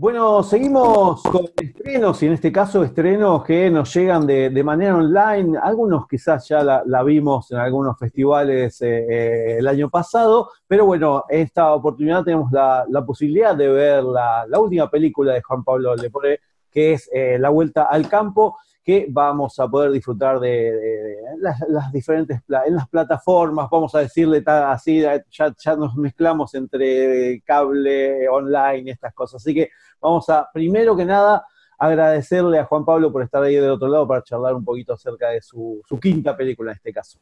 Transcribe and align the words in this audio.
Bueno, 0.00 0.44
seguimos 0.44 1.24
con 1.24 1.46
estrenos 1.60 2.22
y 2.22 2.26
en 2.26 2.34
este 2.34 2.52
caso 2.52 2.84
estrenos 2.84 3.42
que 3.42 3.68
nos 3.68 3.92
llegan 3.92 4.28
de, 4.28 4.62
manera 4.62 4.94
online. 4.94 5.58
Algunos 5.60 6.06
quizás 6.06 6.48
ya 6.48 6.62
la, 6.62 7.02
vimos 7.02 7.50
en 7.50 7.58
algunos 7.58 7.98
festivales 7.98 8.80
eh, 8.80 9.06
eh, 9.10 9.56
el 9.58 9.66
año 9.66 9.90
pasado, 9.90 10.52
pero 10.68 10.86
bueno, 10.86 11.24
en 11.28 11.40
esta 11.40 11.72
oportunidad 11.74 12.22
tenemos 12.22 12.52
la, 12.52 12.86
posibilidad 13.04 13.56
de 13.56 13.66
ver 13.66 14.04
la, 14.04 14.46
última 14.60 14.88
película 14.88 15.32
de 15.34 15.42
Juan 15.42 15.64
Pablo 15.64 15.96
Lepore, 15.96 16.42
que 16.70 16.92
es 16.94 17.08
eh, 17.12 17.38
La 17.38 17.50
Vuelta 17.50 17.84
al 17.84 18.08
Campo 18.08 18.56
que 18.88 19.06
vamos 19.10 19.58
a 19.58 19.68
poder 19.68 19.90
disfrutar 19.90 20.40
de, 20.40 21.18
las, 21.40 21.92
diferentes 21.92 22.40
en 22.64 22.74
las 22.74 22.88
plataformas, 22.88 23.68
vamos 23.70 23.94
a 23.94 23.98
decirle 23.98 24.42
así, 24.46 25.02
ya, 25.02 25.22
ya 25.30 25.76
nos 25.76 25.94
mezclamos 25.94 26.54
entre 26.54 27.42
cable, 27.42 28.26
online, 28.30 28.90
estas 28.90 29.12
cosas. 29.12 29.42
Así 29.42 29.54
que 29.54 29.68
vamos 30.00 30.30
a, 30.30 30.48
primero 30.54 30.96
que 30.96 31.04
nada, 31.04 31.44
agradecerle 31.78 32.58
a 32.58 32.64
Juan 32.64 32.84
Pablo 32.84 33.12
por 33.12 33.22
estar 33.22 33.42
ahí 33.42 33.54
del 33.54 33.70
otro 33.70 33.88
lado 33.88 34.06
para 34.06 34.22
charlar 34.22 34.54
un 34.54 34.64
poquito 34.64 34.94
acerca 34.94 35.28
de 35.28 35.40
su, 35.40 35.80
quinta 36.00 36.36
película 36.36 36.72
en 36.72 36.76
este 36.76 36.92
caso. 36.92 37.18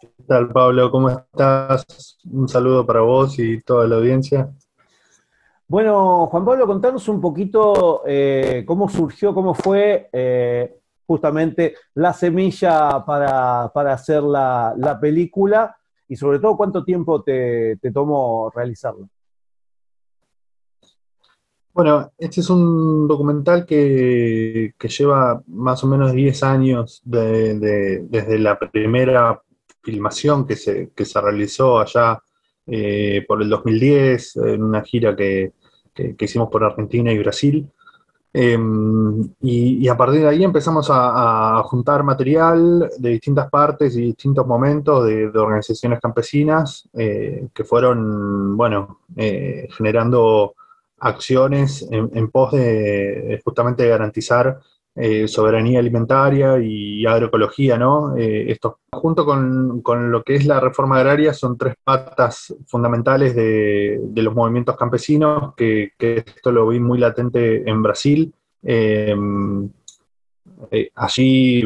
¿Qué 0.00 0.08
tal, 0.28 0.48
Pablo? 0.52 0.90
¿Cómo 0.92 1.10
estás? 1.10 2.18
Un 2.30 2.48
saludo 2.48 2.86
para 2.86 3.00
vos 3.00 3.38
y 3.38 3.60
toda 3.62 3.88
la 3.88 3.96
audiencia. 3.96 4.52
Bueno, 5.70 6.28
Juan 6.28 6.46
Pablo, 6.46 6.66
contanos 6.66 7.06
un 7.08 7.20
poquito 7.20 8.02
eh, 8.06 8.64
cómo 8.66 8.88
surgió, 8.88 9.34
cómo 9.34 9.52
fue 9.52 10.08
eh, 10.10 10.78
justamente 11.06 11.74
la 11.92 12.14
semilla 12.14 13.04
para, 13.04 13.64
hacer 13.64 14.22
la, 14.22 14.98
película 14.98 15.76
y 16.08 16.16
sobre 16.16 16.38
todo 16.38 16.56
cuánto 16.56 16.82
tiempo 16.82 17.22
te, 17.22 17.78
tomó 17.92 18.50
realizarla. 18.54 19.06
Bueno, 21.74 22.12
este 22.16 22.40
es 22.40 22.48
un 22.48 23.06
documental 23.06 23.66
que, 23.66 24.72
lleva 24.80 25.42
más 25.48 25.84
o 25.84 25.86
menos 25.86 26.14
10 26.14 26.42
años 26.44 27.02
desde 27.04 28.38
la 28.38 28.58
primera 28.58 29.42
filmación 29.82 30.46
que 30.46 30.56
se, 30.56 30.90
se 30.96 31.20
realizó 31.20 31.78
allá 31.78 32.22
eh, 32.70 33.24
por 33.26 33.40
el 33.40 33.48
2010, 33.48 34.36
en 34.36 34.62
una 34.62 34.82
gira 34.82 35.16
que, 35.16 35.52
que, 36.16 36.24
hicimos 36.24 36.48
por 36.50 36.64
Argentina 36.64 37.12
y 37.12 37.18
Brasil. 37.18 37.68
Em, 38.32 39.28
y, 39.40 39.88
a 39.88 39.96
partir 39.96 40.20
de 40.20 40.28
ahí 40.28 40.44
empezamos 40.44 40.88
a, 40.90 41.62
juntar 41.64 42.02
material 42.04 42.90
de 42.98 43.10
distintas 43.10 43.50
partes 43.50 43.96
y 43.96 44.02
distintos 44.02 44.46
momentos 44.46 45.06
de, 45.06 45.26
organizaciones 45.28 46.00
campesinas 46.00 46.88
eh, 46.92 47.48
que 47.54 47.64
fueron, 47.64 48.56
bueno, 48.56 49.00
eh, 49.16 49.68
generando 49.76 50.54
acciones 51.00 51.86
en, 51.90 52.30
pos 52.30 52.52
de 52.52 53.40
justamente 53.44 53.88
garantizar 53.88 54.58
eh, 55.00 55.28
soberanía 55.28 55.78
alimentaria 55.78 56.58
y 56.58 57.06
agroecología, 57.06 57.78
¿no? 57.78 58.16
Eh, 58.16 58.50
esto, 58.50 58.80
junto 58.90 59.24
con, 59.24 60.10
lo 60.10 60.24
que 60.24 60.34
es 60.34 60.44
la 60.44 60.58
reforma 60.58 60.96
agraria, 60.96 61.32
son 61.32 61.56
tres 61.56 61.76
patas 61.84 62.52
fundamentales 62.66 63.36
de, 63.36 64.00
los 64.16 64.34
movimientos 64.34 64.76
campesinos, 64.76 65.54
que, 65.56 65.92
esto 65.98 66.50
lo 66.50 66.66
vi 66.66 66.80
muy 66.80 66.98
latente 66.98 67.68
en 67.68 67.80
Brasil. 67.80 68.34
Em, 68.62 69.70
eh, 70.72 70.90
allí 70.96 71.62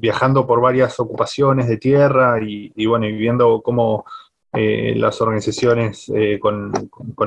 viajando 0.00 0.44
por 0.44 0.60
varias 0.60 0.98
ocupaciones 0.98 1.68
de 1.68 1.76
tierra 1.76 2.42
y, 2.42 2.72
y 2.74 2.86
bueno, 2.86 3.06
y 3.06 3.12
viendo 3.12 3.62
cómo 3.62 4.04
eh, 4.52 4.94
las 4.96 5.20
organizaciones 5.20 6.10
eh, 6.12 6.40
con, 6.40 6.72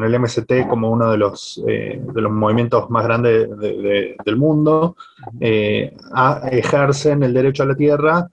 el 0.03 0.19
MST 0.19 0.67
como 0.67 0.91
uno 0.91 1.09
de 1.09 1.17
los, 1.17 1.63
eh, 1.66 2.01
de 2.03 2.22
los 2.22 2.31
movimientos 2.34 2.89
más 2.89 3.06
grandes 3.06 3.47
del 3.57 4.35
mundo, 4.35 4.97
ejercen 5.39 7.23
el 7.23 7.33
derecho 7.33 7.63
a 7.63 7.67
la 7.67 7.75
tierra, 7.75 8.29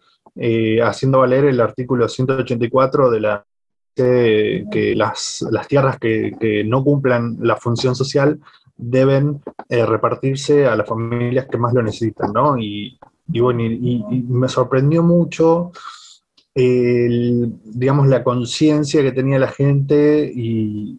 haciendo 0.83 1.21
valer 1.21 1.45
el 1.45 1.61
artículo 1.61 2.09
184 2.09 3.11
de 3.11 3.21
la 3.21 3.45
que 3.95 4.95
las, 4.97 5.45
tierras 5.69 5.99
que, 5.99 6.65
no 6.67 6.83
cumplan 6.83 7.37
la 7.41 7.57
función 7.57 7.95
social 7.95 8.41
deben 8.77 9.41
repartirse 9.69 10.67
a 10.67 10.75
las 10.75 10.89
familias 10.89 11.47
que 11.47 11.59
más 11.59 11.73
lo 11.75 11.83
necesitan, 11.83 12.33
¿no? 12.33 12.59
Y, 12.59 12.99
bueno, 13.41 13.63
y 13.63 14.25
me 14.29 14.49
sorprendió 14.49 15.05
mucho 15.05 15.71
digamos, 16.55 18.09
la 18.09 18.25
conciencia 18.25 19.03
que 19.03 19.13
tenía 19.13 19.39
la 19.39 19.49
gente 19.49 20.31
y, 20.35 20.99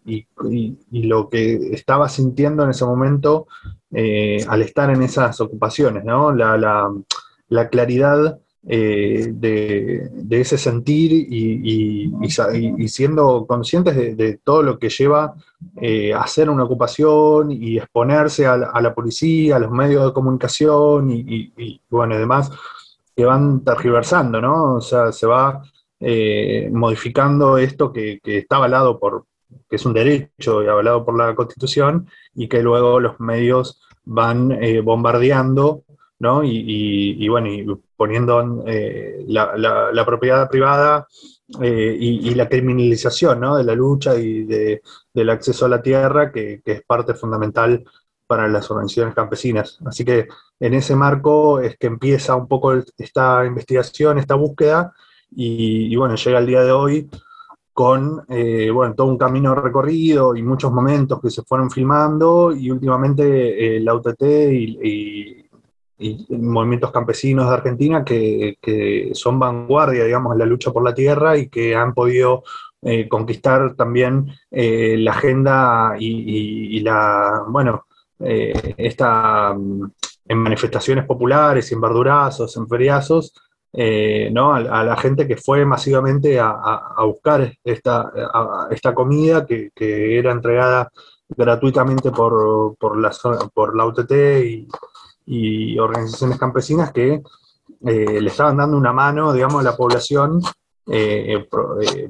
lo 0.90 1.28
que 1.28 1.54
estaba 1.72 2.08
sintiendo 2.08 2.64
en 2.64 2.70
ese 2.70 2.84
momento 2.84 3.46
eh, 3.92 4.44
al 4.48 4.62
estar 4.62 4.88
en 4.90 5.02
esas 5.02 5.40
ocupaciones, 5.40 6.04
¿no? 6.04 6.32
La, 6.32 7.68
claridad 7.70 8.38
eh, 8.66 9.28
de, 9.34 10.40
ese 10.40 10.56
sentir 10.56 11.12
y, 11.12 12.88
siendo 12.88 13.46
conscientes 13.46 14.16
de, 14.16 14.40
todo 14.42 14.62
lo 14.62 14.78
que 14.78 14.88
lleva 14.88 15.34
eh, 15.76 16.14
a 16.14 16.22
hacer 16.22 16.48
una 16.48 16.64
ocupación 16.64 17.50
y 17.50 17.76
exponerse 17.76 18.46
a 18.46 18.56
la, 18.56 18.94
policía, 18.94 19.56
a 19.56 19.58
los 19.58 19.70
medios 19.70 20.06
de 20.06 20.12
comunicación 20.14 21.10
y, 21.10 21.80
bueno, 21.90 22.14
además 22.14 22.50
que 23.14 23.24
van 23.24 23.64
tergiversando, 23.64 24.40
¿no? 24.40 24.74
O 24.76 24.80
sea, 24.80 25.12
se 25.12 25.26
va 25.26 25.62
eh, 26.00 26.68
modificando 26.72 27.58
esto 27.58 27.92
que, 27.92 28.20
está 28.24 28.56
avalado 28.56 28.98
por, 28.98 29.26
que 29.68 29.76
es 29.76 29.86
un 29.86 29.92
derecho 29.92 30.62
y 30.62 30.66
avalado 30.66 31.04
por 31.04 31.16
la 31.16 31.34
Constitución, 31.34 32.08
y 32.34 32.48
que 32.48 32.62
luego 32.62 33.00
los 33.00 33.20
medios 33.20 33.80
van 34.04 34.52
eh, 34.52 34.80
bombardeando, 34.80 35.84
¿no? 36.18 36.42
Y, 36.44 37.28
bueno, 37.28 37.48
y 37.48 37.66
poniendo 37.96 38.64
eh, 38.66 39.24
la, 39.28 40.04
propiedad 40.06 40.48
privada 40.48 41.06
y, 41.60 42.34
la 42.34 42.48
criminalización, 42.48 43.40
¿no? 43.40 43.56
De 43.56 43.64
la 43.64 43.74
lucha 43.74 44.16
y 44.16 44.44
del 44.44 45.30
acceso 45.30 45.66
a 45.66 45.68
la 45.68 45.82
tierra, 45.82 46.32
que, 46.32 46.62
que 46.64 46.72
es 46.72 46.82
parte 46.82 47.14
fundamental 47.14 47.84
para 48.32 48.48
las 48.48 48.70
organizaciones 48.70 49.14
campesinas. 49.14 49.78
Así 49.84 50.06
que 50.06 50.26
en 50.58 50.72
ese 50.72 50.96
marco 50.96 51.60
es 51.60 51.76
que 51.76 51.86
empieza 51.86 52.34
un 52.34 52.48
poco 52.48 52.72
esta 52.96 53.44
investigación, 53.44 54.16
esta 54.16 54.36
búsqueda, 54.36 54.94
y, 55.30 55.94
bueno, 55.96 56.14
llega 56.14 56.38
el 56.38 56.46
día 56.46 56.62
de 56.62 56.72
hoy 56.72 57.10
con 57.74 58.24
eh, 58.30 58.70
bueno, 58.70 58.94
todo 58.94 59.08
un 59.08 59.18
camino 59.18 59.54
recorrido 59.54 60.34
y 60.34 60.42
muchos 60.42 60.72
momentos 60.72 61.20
que 61.20 61.28
se 61.28 61.42
fueron 61.42 61.70
filmando, 61.70 62.56
y 62.56 62.70
últimamente 62.70 63.76
eh, 63.76 63.80
la 63.80 63.94
UTT 63.94 64.22
y, 64.22 65.38
movimientos 66.30 66.90
campesinos 66.90 67.46
de 67.48 67.54
Argentina 67.54 68.02
que, 68.02 69.10
son 69.12 69.38
vanguardia, 69.38 70.04
digamos, 70.04 70.32
en 70.32 70.38
la 70.38 70.46
lucha 70.46 70.72
por 70.72 70.82
la 70.82 70.94
tierra 70.94 71.36
y 71.36 71.50
que 71.50 71.76
han 71.76 71.92
podido 71.92 72.44
eh, 72.80 73.08
conquistar 73.10 73.74
también 73.74 74.26
la 74.50 75.10
agenda 75.10 75.96
y, 75.98 76.80
la, 76.80 77.44
bueno, 77.46 77.84
eh, 78.24 78.74
esta, 78.76 79.52
mm, 79.54 79.90
en 80.26 80.38
manifestaciones 80.38 81.04
populares, 81.06 81.70
en 81.72 81.80
verdurazos, 81.80 82.56
en 82.56 82.68
feriazos, 82.68 83.34
eh, 83.72 84.30
¿no? 84.32 84.54
A, 84.54 84.84
la 84.84 84.96
gente 84.96 85.26
que 85.26 85.36
fue 85.36 85.64
masivamente 85.64 86.38
a, 86.38 86.94
buscar 87.04 87.52
esta, 87.64 88.12
esta 88.70 88.94
comida 88.94 89.46
que, 89.46 89.70
era 90.18 90.32
entregada 90.32 90.90
gratuitamente 91.28 92.10
por, 92.10 92.76
por, 92.76 92.98
la, 93.00 93.10
por 93.52 93.76
la 93.76 93.86
UTT 93.86 94.12
y, 95.26 95.78
organizaciones 95.78 96.38
campesinas 96.38 96.92
que 96.92 97.22
eh, 97.86 98.20
le 98.20 98.28
estaban 98.28 98.58
dando 98.58 98.76
una 98.76 98.92
mano, 98.92 99.32
digamos, 99.32 99.60
a 99.60 99.70
la 99.70 99.76
población, 99.76 100.40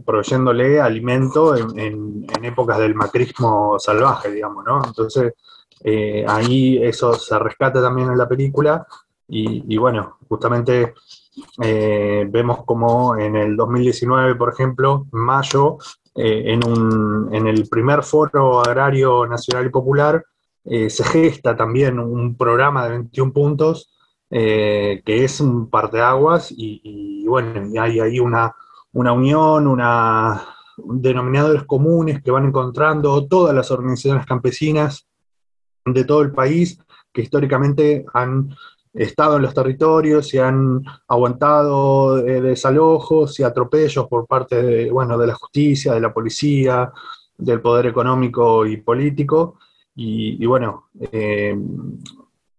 proveyéndole 0.04 0.80
alimento 0.80 1.56
en, 1.56 2.26
en, 2.28 2.44
épocas 2.44 2.78
del 2.78 2.94
macrismo 2.94 3.78
salvaje, 3.78 4.32
digamos, 4.32 4.64
¿no? 4.64 4.82
Entonces, 4.84 5.34
eh, 5.84 6.24
ahí 6.26 6.78
eso 6.82 7.14
se 7.14 7.38
rescata 7.38 7.80
también 7.80 8.08
en 8.10 8.18
la 8.18 8.28
película 8.28 8.86
y, 9.34 9.78
bueno, 9.78 10.18
justamente 10.28 10.92
eh, 11.62 12.26
vemos 12.28 12.64
como 12.66 13.16
en 13.16 13.34
el 13.34 13.56
2019, 13.56 14.34
por 14.34 14.52
ejemplo, 14.52 15.06
en 15.10 15.18
mayo, 15.20 15.78
en, 16.14 16.60
en, 17.32 17.46
el 17.46 17.66
primer 17.70 18.02
foro 18.02 18.60
agrario 18.60 19.26
nacional 19.26 19.64
y 19.64 19.70
popular 19.70 20.22
se 20.62 21.02
gesta 21.02 21.56
también 21.56 21.98
un 21.98 22.36
programa 22.36 22.84
de 22.84 22.90
21 22.90 23.32
puntos 23.32 23.90
que 24.28 25.02
es 25.06 25.40
un 25.40 25.70
par 25.70 25.90
de 25.90 26.02
aguas 26.02 26.52
y, 26.54 27.24
bueno, 27.26 27.70
hay 27.80 28.00
ahí 28.00 28.20
una, 28.20 28.54
una 28.92 29.12
unión, 29.14 29.66
una, 29.66 30.42
denominadores 30.76 31.64
comunes 31.64 32.22
que 32.22 32.30
van 32.30 32.44
encontrando 32.44 33.26
todas 33.26 33.54
las 33.54 33.70
organizaciones 33.70 34.26
campesinas 34.26 35.06
de 35.84 36.04
todo 36.04 36.22
el 36.22 36.32
país 36.32 36.78
que 37.12 37.22
históricamente 37.22 38.04
han 38.14 38.54
estado 38.94 39.36
en 39.36 39.42
los 39.42 39.54
territorios 39.54 40.32
y 40.34 40.38
han 40.38 40.82
aguantado 41.08 42.18
eh, 42.18 42.40
desalojos 42.40 43.38
y 43.40 43.42
atropellos 43.42 44.06
por 44.06 44.26
parte 44.26 44.62
de, 44.62 44.90
bueno, 44.90 45.16
de 45.16 45.26
la 45.26 45.34
justicia, 45.34 45.94
de 45.94 46.00
la 46.00 46.12
policía, 46.12 46.92
del 47.38 47.60
poder 47.60 47.86
económico 47.86 48.66
y 48.66 48.78
político. 48.78 49.58
Y, 49.94 50.44
bueno, 50.46 50.88
eh, 51.00 51.54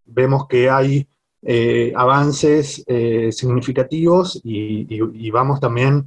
vemos 0.06 0.48
que 0.48 0.70
hay 0.70 1.08
eh, 1.42 1.92
avances 1.96 2.84
significativos 3.32 4.40
y, 4.44 5.32
vamos 5.32 5.60
también 5.60 6.06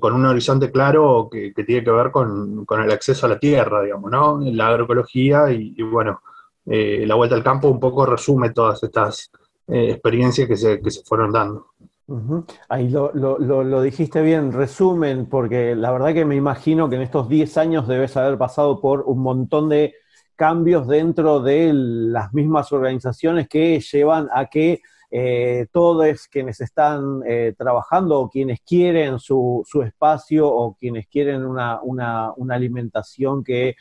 con 0.00 0.12
un 0.12 0.26
horizonte 0.26 0.70
claro 0.70 1.28
que, 1.30 1.52
tiene 1.64 1.84
que 1.84 1.90
ver 1.90 2.10
con, 2.10 2.66
el 2.68 2.92
acceso 2.92 3.26
a 3.26 3.28
la 3.30 3.38
tierra, 3.38 3.82
digamos, 3.82 4.10
¿no? 4.10 4.40
La 4.40 4.68
agroecología 4.68 5.50
y 5.50 5.80
bueno, 5.82 6.20
eh, 6.66 7.04
la 7.06 7.14
vuelta 7.14 7.36
al 7.36 7.44
campo 7.44 7.68
un 7.68 7.78
poco 7.78 8.04
resume 8.04 8.50
todas 8.50 8.82
estas 8.82 9.30
eh, 9.68 9.92
experiencias 9.92 10.48
que 10.48 10.56
se, 10.56 10.80
fueron 11.04 11.32
dando. 11.32 11.68
Ahí 12.68 12.88
lo, 12.88 13.82
dijiste 13.82 14.20
bien, 14.20 14.52
resumen, 14.52 15.26
porque 15.26 15.74
la 15.76 15.92
verdad 15.92 16.12
que 16.12 16.24
me 16.24 16.36
imagino 16.36 16.88
que 16.88 16.96
en 16.96 17.02
estos 17.02 17.28
10 17.28 17.56
años 17.56 17.88
debes 17.88 18.16
haber 18.16 18.36
pasado 18.36 18.80
por 18.80 19.02
un 19.02 19.20
montón 19.20 19.68
de 19.68 19.94
cambios 20.34 20.86
dentro 20.86 21.40
de 21.40 21.70
las 21.72 22.32
mismas 22.34 22.72
organizaciones 22.72 23.48
que 23.48 23.80
llevan 23.80 24.28
a 24.32 24.46
que 24.46 24.82
eh, 25.10 25.66
todos 25.72 26.28
quienes 26.28 26.60
están 26.60 27.20
trabajando 27.56 28.20
o 28.20 28.28
quienes 28.28 28.60
quieren 28.60 29.18
su, 29.18 29.64
espacio 29.84 30.48
o 30.48 30.74
quienes 30.74 31.06
quieren 31.06 31.44
una 31.46 32.32
alimentación 32.50 33.44
que 33.44 33.76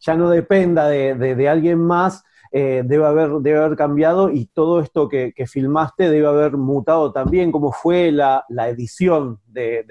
ya 0.00 0.14
no 0.14 0.30
dependa 0.30 0.88
de, 0.88 1.48
alguien 1.48 1.78
más, 1.78 2.24
eh, 2.52 2.82
debe, 2.84 3.06
haber, 3.06 3.30
debe 3.40 3.58
haber 3.58 3.76
cambiado 3.76 4.30
y 4.30 4.46
todo 4.46 4.80
esto 4.80 5.08
que, 5.08 5.32
filmaste 5.46 6.10
debe 6.10 6.26
haber 6.26 6.56
mutado 6.56 7.12
también, 7.12 7.52
como 7.52 7.72
fue 7.72 8.12
la, 8.12 8.44
edición 8.68 9.40
de, 9.46 9.84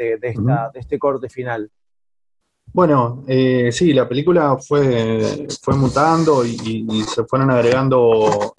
este 0.73 0.99
corte 0.99 1.29
final. 1.29 1.69
Bueno, 2.73 3.23
eh, 3.27 3.71
sí, 3.71 3.93
la 3.93 4.07
película 4.07 4.57
fue, 4.57 5.47
fue 5.61 5.75
mutando 5.75 6.45
y, 6.45 7.03
se 7.07 7.23
fueron 7.23 7.51
agregando 7.51 8.53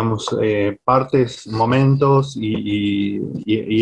digamos, 0.00 0.34
eh, 0.40 0.78
partes, 0.82 1.46
momentos, 1.46 2.34
y, 2.40 3.20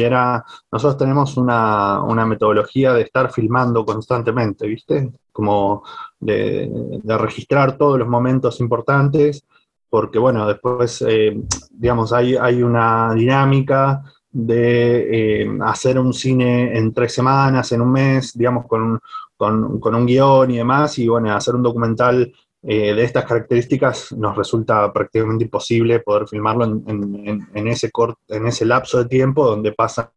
era, 0.03 0.44
nosotros 0.73 0.99
tenemos 0.99 1.37
una, 1.37 2.03
una, 2.03 2.26
metodología 2.26 2.93
de 2.93 3.03
estar 3.03 3.31
filmando 3.32 3.85
constantemente, 3.85 4.67
¿viste? 4.67 5.12
Como 5.31 5.85
de, 6.19 7.00
registrar 7.05 7.79
todos 7.79 8.00
los 8.00 8.09
momentos 8.09 8.59
importantes, 8.59 9.44
porque 9.88 10.19
bueno, 10.19 10.44
después, 10.49 11.05
eh, 11.06 11.41
digamos, 11.70 12.12
hay, 12.12 12.35
hay 12.35 12.64
una 12.64 13.14
dinámica 13.14 14.03
de 14.32 15.43
eh, 15.43 15.59
hacer 15.62 16.00
un 16.00 16.12
cine 16.12 16.76
en 16.76 16.93
tres 16.93 17.14
semanas, 17.14 17.71
en 17.71 17.81
un 17.81 17.93
mes, 17.93 18.37
digamos, 18.37 18.67
con, 18.67 18.99
con, 19.37 19.79
con 19.79 19.94
un 19.94 20.05
guion 20.05 20.50
y 20.50 20.56
demás, 20.56 20.99
y 20.99 21.06
bueno, 21.06 21.32
hacer 21.32 21.55
un 21.55 21.62
documental 21.62 22.32
eh, 22.63 22.93
de 22.93 23.05
estas 23.05 23.25
características 23.25 24.13
nos 24.13 24.37
resulta 24.37 24.93
prácticamente 24.93 25.45
imposible 25.45 26.01
poder 26.01 26.27
filmarlo 26.27 26.65
en, 26.65 27.69
ese, 27.69 27.91
en 28.29 28.47
ese 28.47 28.65
lapso 28.65 28.99
de 28.99 29.09
tiempo 29.09 29.47
donde 29.47 29.73
pasan 29.73 30.09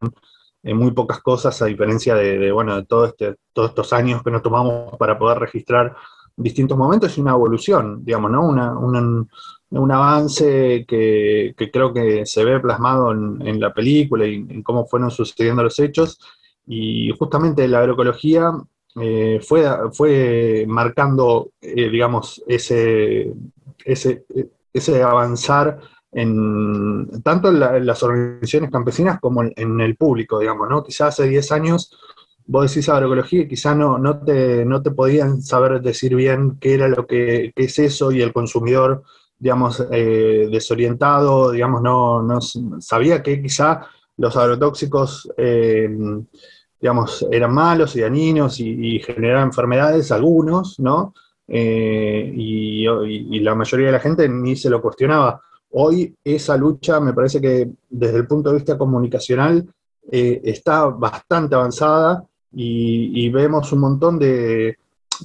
eh, 0.64 0.74
muy 0.74 0.92
pocas 0.92 1.22
cosas, 1.22 1.62
a 1.62 1.66
diferencia 1.66 2.16
de, 2.16 2.52
bueno, 2.52 2.76
de 2.76 2.86
este, 3.06 3.36
todos 3.54 3.70
estos 3.70 3.94
años 3.94 4.22
que 4.24 4.32
nos 4.32 4.42
tomamos 4.42 4.96
para 4.98 5.18
poder 5.18 5.40
registrar 5.40 5.96
distintos 6.36 6.78
momentos 6.78 7.18
y 7.18 7.22
una 7.22 7.32
evolución, 7.32 8.04
digamos, 8.04 8.32
¿no? 8.32 8.48
un 8.48 9.92
avance 9.92 10.86
que, 10.88 11.56
creo 11.72 11.94
que 11.94 12.26
se 12.26 12.44
ve 12.44 12.60
plasmado 12.60 13.12
en, 13.12 13.60
la 13.60 13.74
película 13.74 14.26
y 14.26 14.36
en 14.36 14.64
cómo 14.64 14.86
fueron 14.86 15.12
sucediendo 15.12 15.64
los 15.64 15.80
hechos. 15.80 16.20
Y 16.68 17.12
justamente 17.18 17.68
la 17.68 17.80
agroecología 17.80 18.52
eh, 19.00 19.40
fue, 19.42 19.64
fue 19.94 20.66
marcando, 20.68 21.52
eh, 21.62 21.90
digamos, 21.90 22.44
ese, 22.48 23.32
ese, 23.86 24.26
ese, 24.74 25.04
avanzar 25.04 25.80
en, 26.12 27.22
tanto 27.24 27.50
en, 27.50 27.86
las 27.86 28.04
organizaciones 28.04 28.70
campesinas 28.70 29.20
como 29.22 29.44
en, 29.44 29.82
el 29.82 29.96
público, 29.96 30.40
digamos, 30.40 30.70
¿no? 30.70 30.84
Quizás 30.84 31.20
hace 31.20 31.30
10 31.30 31.52
años 31.54 31.98
vos 32.46 32.70
decís 32.70 32.90
agroecología 32.90 33.42
y 33.44 33.48
quizás 33.48 33.78
no, 33.78 33.98
no, 33.98 34.20
te, 34.20 34.66
no 34.66 34.82
te 34.82 34.92
podían 34.92 35.42
saber 35.42 35.82
decir 35.82 36.16
bien 36.16 36.58
qué 36.60 36.74
era 36.74 36.90
lo 36.90 37.08
que 37.08 37.54
es 37.56 37.80
eso 37.80 38.12
y 38.12 38.22
el 38.22 38.34
consumidor, 38.34 39.04
digamos, 39.40 39.86
eh, 39.90 40.50
desorientado, 40.52 41.52
digamos, 41.52 41.82
no, 41.82 42.22
no 42.24 42.42
sabía 42.42 43.24
que 43.24 43.42
quizá 43.42 43.88
los 44.18 44.36
agrotóxicos 44.36 45.32
digamos, 46.82 47.26
eran 47.32 47.54
malos 47.54 47.96
y 47.96 48.02
dañinos 48.02 48.60
y, 48.60 49.00
generaban 49.00 49.50
enfermedades, 49.50 50.12
algunos, 50.12 50.80
¿no? 50.80 51.14
Eh, 51.48 52.34
y, 52.36 53.40
la 53.40 53.54
mayoría 53.54 53.88
de 53.88 53.92
la 53.92 54.00
gente 54.00 54.28
ni 54.28 54.56
se 54.56 54.70
lo 54.70 54.82
cuestionaba. 54.82 55.42
Hoy 55.72 56.14
esa 56.24 56.58
lucha 56.58 57.00
me 57.00 57.14
parece 57.14 57.40
que 57.40 57.70
desde 57.90 58.18
el 58.18 58.28
punto 58.28 58.50
de 58.50 58.56
vista 58.56 58.78
comunicacional 58.78 59.68
eh, 60.12 60.42
está 60.44 60.86
bastante 60.86 61.56
avanzada 61.56 62.24
y, 62.52 63.30
vemos 63.30 63.72
un 63.72 63.80
montón 63.80 64.18
de... 64.18 64.78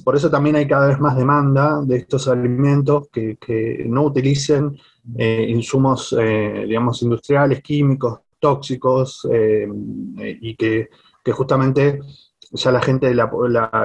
Por 0.03 0.15
eso 0.15 0.29
también 0.29 0.57
hay 0.57 0.67
cada 0.67 0.87
vez 0.87 0.99
más 0.99 1.17
demanda 1.17 1.81
de 1.83 1.97
estos 1.97 2.27
alimentos 2.27 3.07
que, 3.11 3.83
no 3.87 4.03
utilicen 4.03 4.77
eh, 5.17 5.47
insumos, 5.49 6.15
digamos, 6.15 7.01
industriales, 7.01 7.63
químicos, 7.63 8.19
tóxicos, 8.39 9.27
y 10.39 10.55
que 10.55 10.89
que 11.27 11.33
justamente 11.33 11.99
ya 12.51 12.71
la 12.71 12.81
gente, 12.81 13.13
la, 13.13 13.29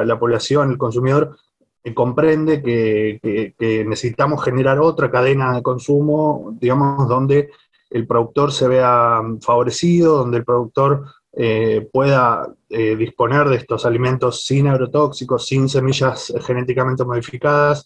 la, 0.06 0.18
población, 0.20 0.70
el 0.70 0.78
consumidor, 0.78 1.36
eh, 1.82 1.92
comprende 1.92 2.62
que, 2.62 3.84
necesitamos 3.84 4.44
generar 4.44 4.78
otra 4.78 5.10
cadena 5.10 5.52
de 5.52 5.60
consumo, 5.60 6.56
digamos, 6.60 7.08
donde 7.08 7.50
el 7.90 8.06
productor 8.06 8.52
se 8.52 8.68
vea 8.68 9.20
favorecido, 9.40 10.18
donde 10.18 10.38
el 10.38 10.44
productor 10.44 11.04
eh, 11.32 11.88
pueda 11.92 12.46
eh, 12.68 12.94
disponer 12.94 13.48
de 13.48 13.56
estos 13.56 13.84
alimentos 13.84 14.44
sin 14.46 14.68
agrotóxicos, 14.68 15.44
sin 15.44 15.68
semillas 15.68 16.32
genéticamente 16.46 17.04
modificadas, 17.04 17.84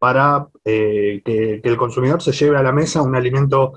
para 0.00 0.48
que, 0.64 1.60
el 1.62 1.76
consumidor 1.76 2.20
se 2.20 2.32
lleve 2.32 2.56
a 2.56 2.62
la 2.64 2.72
mesa 2.72 3.02
un 3.02 3.14
alimento 3.14 3.74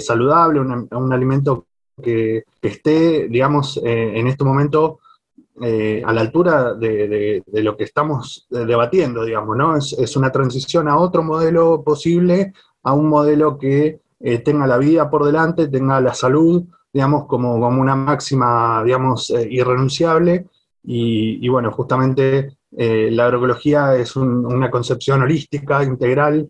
saludable, 0.00 0.58
un 0.60 1.12
alimento 1.12 1.66
que, 2.02 2.44
esté, 2.62 3.28
digamos, 3.28 3.78
eh, 3.78 4.18
en 4.18 4.26
este 4.26 4.44
momento 4.44 5.00
eh, 5.62 6.02
a 6.04 6.12
la 6.12 6.20
altura 6.20 6.74
de, 6.74 7.42
lo 7.46 7.76
que 7.76 7.84
estamos 7.84 8.46
eh, 8.50 8.64
debatiendo, 8.66 9.24
digamos, 9.24 9.56
¿no? 9.56 9.76
Es, 9.76 10.16
una 10.16 10.30
transición 10.30 10.88
a 10.88 10.98
otro 10.98 11.22
modelo 11.22 11.82
posible, 11.82 12.52
a 12.82 12.92
un 12.92 13.08
modelo 13.08 13.58
que 13.58 14.00
tenga 14.44 14.66
la 14.66 14.78
vida 14.78 15.10
por 15.10 15.24
delante, 15.24 15.68
tenga 15.68 16.00
la 16.00 16.14
salud, 16.14 16.64
digamos, 16.92 17.26
como, 17.26 17.60
como 17.60 17.80
una 17.80 17.94
máxima, 17.94 18.82
digamos, 18.84 19.30
irrenunciable. 19.30 20.46
Y, 20.82 21.48
bueno, 21.48 21.70
justamente 21.72 22.56
la 22.70 23.24
agroecología 23.24 23.96
es 23.96 24.16
una 24.16 24.70
concepción 24.70 25.22
holística, 25.22 25.82
integral, 25.82 26.48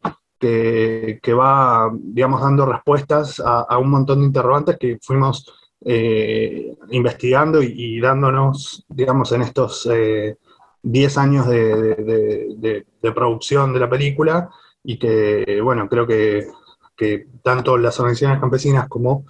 que, 1.23 1.35
va, 1.35 1.91
digamos, 1.93 2.41
dando 2.41 2.67
respuestas 2.67 3.43
a, 3.45 3.79
un 3.79 3.91
montón 3.91 4.21
de 4.21 4.27
interrogantes 4.27 4.77
que 4.79 4.99
fuimos 5.01 5.47
eh, 5.85 6.75
investigando 6.91 7.63
y, 7.63 8.01
dándonos, 8.01 8.85
digamos, 8.89 9.33
en 9.33 9.43
estos 9.43 9.85
10 9.85 11.17
eh, 11.17 11.21
años 11.21 11.47
de, 11.47 12.85
producción 13.15 13.73
de 13.73 13.81
la 13.81 13.91
película 13.91 14.51
y 14.83 14.99
que, 14.99 15.61
bueno, 15.63 15.89
creo 15.89 16.07
que, 16.07 16.47
tanto 17.43 17.77
las 17.77 17.99
organizaciones 18.01 18.41
campesinas 18.41 18.89
como 18.89 19.27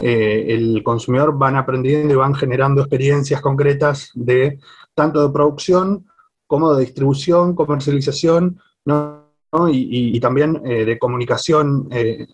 eh, 0.00 0.46
el 0.48 0.82
consumidor 0.82 1.36
van 1.36 1.56
aprendiendo 1.56 2.14
y 2.14 2.16
van 2.16 2.34
generando 2.34 2.80
experiencias 2.80 3.42
concretas 3.42 4.10
de 4.14 4.58
tanto 4.94 5.26
de 5.26 5.32
producción 5.32 6.06
como 6.46 6.74
de 6.74 6.86
distribución, 6.86 7.54
comercialización, 7.54 8.60
¿no? 8.86 9.21
Y, 9.70 10.18
también 10.20 10.60
eh, 10.64 10.84
de 10.84 10.98
comunicación 10.98 11.88
eh, 11.90 12.26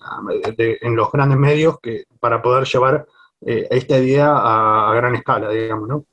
en 0.56 0.96
los 0.96 1.10
grandes 1.10 1.38
medios 1.38 1.80
que, 1.80 2.04
para 2.20 2.40
poder 2.40 2.64
llevar 2.64 3.06
eh, 3.44 3.66
esta 3.70 3.98
idea 3.98 4.36
a, 4.36 4.94
gran 4.94 5.16
escala, 5.16 5.50
digamos, 5.50 5.88
¿no? 5.88 6.04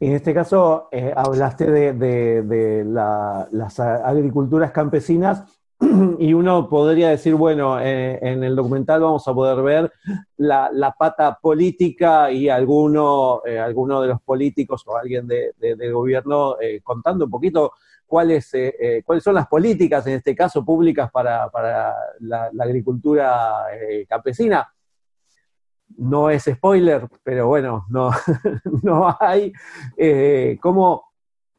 En 0.00 0.12
este 0.12 0.34
caso, 0.34 0.88
hablaste 1.16 1.70
de, 1.70 2.84
las 2.84 3.80
agriculturas 3.80 4.72
campesinas 4.72 5.44
y 6.18 6.34
uno 6.34 6.68
podría 6.68 7.08
decir, 7.08 7.34
bueno, 7.34 7.80
en 7.80 8.44
el 8.44 8.54
documental 8.54 9.00
vamos 9.00 9.26
a 9.26 9.32
poder 9.32 9.62
ver 9.62 9.92
la, 10.36 10.94
pata 10.98 11.38
política 11.40 12.30
y 12.30 12.50
alguno, 12.50 13.40
alguno 13.62 14.02
de 14.02 14.08
los 14.08 14.20
políticos 14.20 14.82
o 14.86 14.96
alguien 14.98 15.26
del 15.26 15.92
gobierno 15.92 16.56
contando 16.82 17.24
un 17.24 17.30
poquito 17.30 17.72
cuáles, 18.12 18.52
cuáles 19.06 19.24
son 19.24 19.34
las 19.34 19.46
políticas, 19.46 20.06
en 20.06 20.12
este 20.14 20.36
caso 20.36 20.62
públicas, 20.62 21.10
para, 21.10 21.48
la, 22.20 22.50
la, 22.52 22.64
agricultura 22.64 23.64
campesina 24.06 24.68
no 25.96 26.30
es 26.30 26.44
spoiler, 26.44 27.08
pero 27.22 27.48
bueno, 27.48 27.86
no, 27.88 28.10
no 28.82 29.16
hay 29.18 29.52
eh, 29.96 30.58
como 30.60 31.12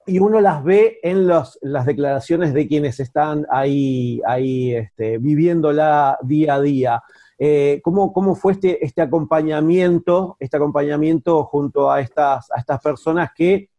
y 0.06 0.20
uno 0.20 0.42
las 0.42 0.62
ve 0.66 1.00
en 1.02 1.28
los, 1.28 1.58
las 1.62 1.86
declaraciones 1.86 2.54
de 2.54 2.68
quienes 2.68 3.00
están 3.00 3.46
ahí, 3.50 4.22
ahí 4.28 4.76
este, 4.76 5.18
viviéndola 5.18 6.18
día 6.22 6.56
a 6.56 6.62
día. 6.62 7.04
Eh, 7.40 7.80
¿cómo, 7.82 8.36
fue 8.36 8.52
este, 8.52 8.86
este 8.86 9.02
acompañamiento, 9.02 10.36
este 10.42 10.58
acompañamiento 10.58 11.46
junto 11.46 11.90
a 11.90 12.02
estas, 12.02 12.52
a 12.52 12.60
estas 12.60 12.82
personas 12.82 13.32
que, 13.34 13.70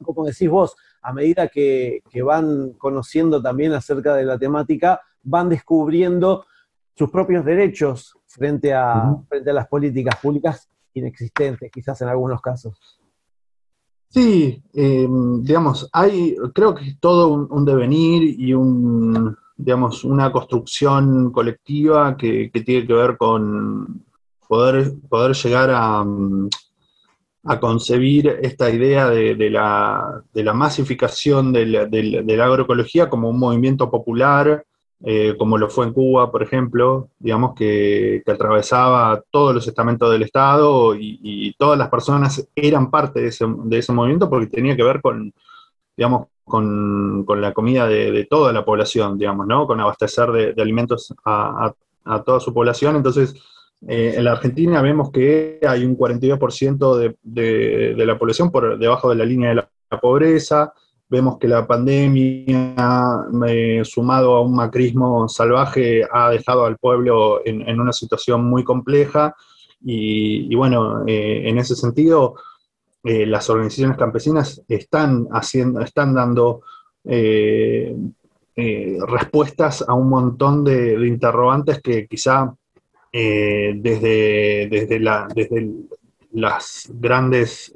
como 0.00 0.24
decís 0.24 0.48
vos, 0.48 0.76
a 1.06 1.12
medida 1.12 1.46
que, 1.46 2.02
que 2.10 2.20
van 2.20 2.72
conociendo 2.72 3.40
también 3.40 3.72
acerca 3.72 4.16
de 4.16 4.24
la 4.24 4.36
temática, 4.36 5.00
van 5.22 5.48
descubriendo 5.48 6.44
sus 6.96 7.10
propios 7.10 7.44
derechos 7.44 8.18
frente 8.26 8.74
a, 8.74 9.14
frente 9.28 9.50
a 9.50 9.52
las 9.52 9.68
políticas 9.68 10.16
públicas 10.20 10.68
inexistentes, 10.94 11.70
quizás 11.70 12.02
en 12.02 12.08
algunos 12.08 12.40
casos. 12.40 12.98
Sí, 14.08 14.60
em, 14.74 15.44
digamos, 15.44 15.88
hay, 15.92 16.34
creo 16.52 16.74
que 16.74 16.88
es 16.88 16.98
todo 16.98 17.46
un, 17.48 17.64
devenir 17.64 18.34
y 18.40 18.52
un, 18.52 19.36
digamos, 19.56 20.02
una 20.02 20.32
construcción 20.32 21.30
colectiva 21.30 22.16
que, 22.16 22.50
tiene 22.64 22.84
que 22.84 22.92
ver 22.94 23.16
con 23.16 24.04
poder, 24.48 24.92
poder 25.08 25.36
llegar 25.36 25.70
a, 25.70 26.04
a 27.48 27.60
concebir 27.60 28.38
esta 28.42 28.70
idea 28.70 29.08
de, 29.08 29.50
la, 29.50 30.22
masificación 30.54 31.52
de 31.52 31.66
la, 31.66 32.44
agroecología 32.44 33.08
como 33.08 33.30
un 33.30 33.38
movimiento 33.38 33.90
popular 33.90 34.64
eh, 35.04 35.34
como 35.38 35.58
lo 35.58 35.68
fue 35.68 35.86
en 35.86 35.92
Cuba, 35.92 36.30
por 36.32 36.42
ejemplo, 36.42 37.10
digamos 37.18 37.54
que, 37.54 38.22
atravesaba 38.26 39.22
todos 39.30 39.54
los 39.54 39.68
estamentos 39.68 40.10
del 40.10 40.22
Estado 40.22 40.94
y, 40.98 41.54
todas 41.58 41.78
las 41.78 41.88
personas 41.88 42.48
eran 42.54 42.90
parte 42.90 43.20
de 43.20 43.28
ese, 43.28 43.92
movimiento 43.92 44.28
porque 44.30 44.46
tenía 44.46 44.76
que 44.76 44.82
ver 44.82 45.00
con, 45.02 45.32
digamos, 45.96 46.28
con, 46.44 47.24
la 47.40 47.52
comida 47.52 47.86
de, 47.86 48.26
toda 48.28 48.52
la 48.52 48.64
población, 48.64 49.18
digamos, 49.18 49.46
¿no? 49.46 49.66
Con 49.66 49.80
abastecer 49.80 50.30
de, 50.54 50.62
alimentos 50.62 51.14
a, 51.24 51.74
toda 52.24 52.40
su 52.40 52.54
población. 52.54 52.96
Entonces, 52.96 53.34
eh, 53.88 54.14
en 54.16 54.24
la 54.24 54.32
Argentina 54.32 54.82
vemos 54.82 55.10
que 55.10 55.60
hay 55.66 55.84
un 55.84 55.96
42% 55.96 56.96
de, 56.96 57.16
de, 57.22 58.06
la 58.06 58.18
población 58.18 58.50
por 58.50 58.78
debajo 58.78 59.10
de 59.10 59.16
la 59.16 59.24
línea 59.24 59.50
de 59.50 59.56
la 59.56 60.00
pobreza, 60.00 60.72
Vemos 61.08 61.38
que 61.38 61.46
la 61.46 61.64
pandemia, 61.68 63.28
eh, 63.46 63.82
sumado 63.84 64.34
a 64.34 64.40
un 64.40 64.56
macrismo 64.56 65.28
salvaje, 65.28 66.02
ha 66.10 66.30
dejado 66.30 66.64
al 66.64 66.78
pueblo 66.78 67.42
en, 67.44 67.80
una 67.80 67.92
situación 67.92 68.44
muy 68.44 68.64
compleja. 68.64 69.36
Y, 69.84 70.52
bueno, 70.56 71.04
eh, 71.06 71.48
en 71.48 71.58
ese 71.58 71.76
sentido, 71.76 72.34
eh, 73.04 73.24
las 73.24 73.48
organizaciones 73.48 73.96
campesinas 73.96 74.60
están, 74.66 75.28
haciendo, 75.30 75.80
están 75.80 76.12
dando 76.12 76.62
respuestas 79.06 79.84
a 79.86 79.94
un 79.94 80.08
montón 80.08 80.64
de, 80.64 80.94
interrogantes 81.06 81.80
que 81.80 82.08
quizá 82.08 82.52
desde, 83.12 84.68
desde, 84.70 84.98
desde 85.34 85.70
las 86.32 86.90
grandes 86.92 87.72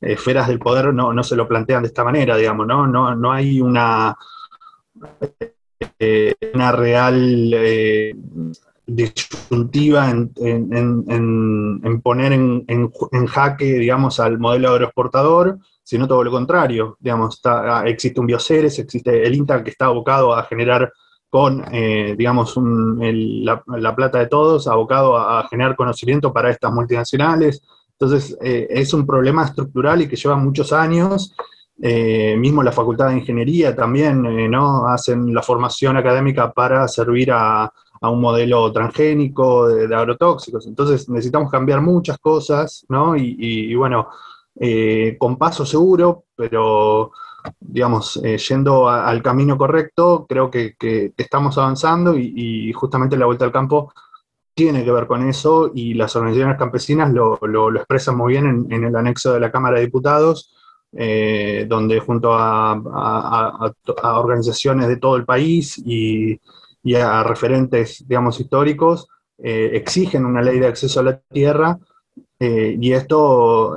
esferas 0.00 0.48
del 0.48 0.58
poder 0.58 0.94
no, 0.94 1.12
no, 1.12 1.22
se 1.22 1.36
lo 1.36 1.46
plantean 1.46 1.82
de 1.82 1.88
esta 1.88 2.04
manera, 2.04 2.36
digamos, 2.36 2.66
¿no? 2.66 2.86
No, 2.86 3.14
no 3.14 3.32
hay 3.32 3.60
una, 3.60 4.16
eh, 5.98 6.34
una 6.54 6.72
real 6.72 7.52
eh, 7.54 8.14
disyuntiva 8.86 10.10
en, 10.10 10.32
poner 12.02 12.32
en, 12.32 13.26
jaque, 13.26 13.78
digamos, 13.78 14.20
al 14.20 14.38
modelo 14.38 14.70
agroexportador, 14.70 15.58
sino 15.82 16.08
todo 16.08 16.24
lo 16.24 16.30
contrario. 16.30 16.96
Digamos, 17.00 17.40
ah, 17.44 17.84
existe 17.86 18.20
un 18.20 18.26
Bioceres, 18.26 18.78
existe 18.78 19.26
el 19.26 19.34
INTA 19.34 19.62
que 19.62 19.70
está 19.70 19.86
abocado 19.86 20.34
a 20.34 20.44
generar 20.44 20.92
con, 21.30 21.64
eh, 21.72 22.16
digamos, 22.18 22.54
la, 22.58 23.62
la, 23.66 23.96
plata 23.96 24.18
de 24.18 24.26
todos, 24.26 24.66
abocado 24.66 25.16
a 25.16 25.46
generar 25.48 25.76
conocimiento 25.76 26.32
para 26.32 26.50
estas 26.50 26.72
multinacionales, 26.72 27.62
entonces, 28.00 28.36
eh, 28.40 28.66
es 28.70 28.94
un 28.94 29.06
problema 29.06 29.44
estructural 29.44 30.00
y 30.00 30.08
que 30.08 30.16
lleva 30.16 30.34
muchos 30.34 30.72
años. 30.72 31.34
Eh, 31.82 32.34
mismo 32.38 32.62
la 32.62 32.72
Facultad 32.72 33.08
de 33.08 33.18
Ingeniería 33.18 33.76
también, 33.76 34.50
¿no? 34.50 34.86
Hacen 34.86 35.34
la 35.34 35.42
formación 35.42 35.98
académica 35.98 36.50
para 36.50 36.88
servir 36.88 37.30
a, 37.32 37.70
un 38.02 38.18
modelo 38.18 38.72
transgénico 38.72 39.68
de, 39.68 39.94
agrotóxicos. 39.94 40.66
Entonces, 40.66 41.10
necesitamos 41.10 41.50
cambiar 41.50 41.82
muchas 41.82 42.18
cosas, 42.18 42.86
¿no? 42.88 43.14
Y, 43.14 43.74
bueno, 43.74 44.08
con 45.18 45.36
paso 45.36 45.66
seguro, 45.66 46.24
pero 46.34 47.12
digamos, 47.58 48.20
yendo 48.48 48.88
al 48.88 49.22
camino 49.22 49.56
correcto, 49.56 50.26
creo 50.28 50.50
que, 50.50 50.74
estamos 51.16 51.56
avanzando 51.58 52.16
y, 52.16 52.32
y, 52.36 52.72
justamente 52.72 53.16
la 53.16 53.26
vuelta 53.26 53.44
al 53.44 53.52
campo 53.52 53.92
tiene 54.60 54.84
que 54.84 54.92
ver 54.92 55.06
con 55.06 55.26
eso 55.26 55.70
y 55.74 55.94
las 55.94 56.14
organizaciones 56.16 56.58
campesinas 56.58 57.10
lo, 57.12 57.74
expresan 57.76 58.16
muy 58.16 58.32
bien 58.32 58.66
en, 58.68 58.84
el 58.84 58.94
anexo 58.94 59.32
de 59.32 59.40
la 59.40 59.50
Cámara 59.50 59.76
de 59.76 59.86
Diputados, 59.86 60.54
eh, 60.92 61.64
donde 61.66 61.98
junto 62.00 62.34
a, 62.34 63.72
organizaciones 64.02 64.88
de 64.88 64.98
todo 64.98 65.16
el 65.16 65.24
país 65.24 65.78
y, 65.78 66.38
a 66.94 67.22
referentes, 67.22 68.04
digamos, 68.06 68.38
históricos, 68.38 69.08
eh, 69.38 69.70
exigen 69.72 70.26
una 70.26 70.42
ley 70.42 70.58
de 70.58 70.66
acceso 70.66 71.00
a 71.00 71.04
la 71.04 71.18
tierra 71.18 71.78
eh, 72.38 72.76
y 72.78 72.92
esto, 72.92 73.76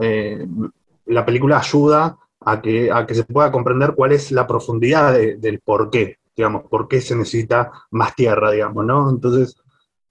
la 1.06 1.26
película 1.26 1.60
ayuda 1.60 2.18
a 2.46 2.62
que, 2.62 2.92
a 2.92 3.06
que 3.06 3.16
se 3.16 3.24
pueda 3.24 3.52
comprender 3.52 3.94
cuál 3.96 4.12
es 4.12 4.32
la 4.32 4.48
profundidad 4.48 5.14
del 5.14 5.60
por 5.60 5.90
qué, 5.90 6.18
digamos, 6.36 6.64
por 6.70 6.88
qué 6.88 7.02
se 7.02 7.16
necesita 7.16 7.72
más 7.92 8.16
tierra, 8.16 8.52
digamos, 8.52 8.86
¿no? 8.86 9.10
Entonces, 9.10 9.56